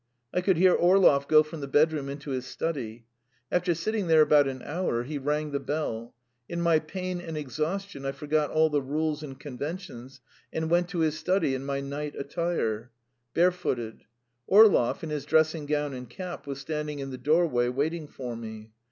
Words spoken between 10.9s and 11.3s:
his